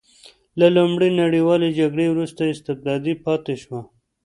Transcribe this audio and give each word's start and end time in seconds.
د 0.59 0.61
لومړۍ 0.75 1.09
نړیوالې 1.21 1.69
جګړې 1.79 2.05
وروسته 2.09 2.41
استبدادي 2.53 3.13
پاتې 3.25 3.53
شوه. 3.61 3.81